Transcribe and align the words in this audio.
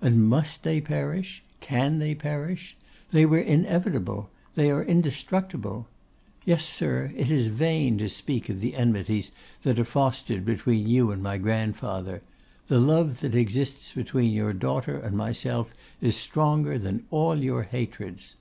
And 0.00 0.28
must 0.28 0.62
they 0.62 0.80
perish? 0.80 1.42
Can 1.60 1.98
they 1.98 2.14
perish? 2.14 2.76
They 3.10 3.26
were 3.26 3.40
inevitable; 3.40 4.30
they 4.54 4.70
are 4.70 4.80
indestructible. 4.84 5.88
Yes, 6.44 6.64
sir, 6.64 7.12
it 7.16 7.32
is 7.32 7.48
in 7.48 7.54
vain 7.56 7.98
to 7.98 8.08
speak 8.08 8.48
of 8.48 8.60
the 8.60 8.76
enmities 8.76 9.32
that 9.62 9.80
are 9.80 9.84
fostered 9.84 10.44
between 10.44 10.86
you 10.86 11.10
and 11.10 11.20
my 11.20 11.36
grandfather; 11.36 12.22
the 12.68 12.78
love 12.78 13.18
that 13.22 13.34
exists 13.34 13.92
between 13.92 14.32
your 14.32 14.52
daughter 14.52 14.96
and 15.00 15.16
myself 15.16 15.74
is 16.00 16.14
stronger 16.16 16.78
than 16.78 17.04
all 17.10 17.34
your 17.42 17.64
hatreds. 17.64 18.36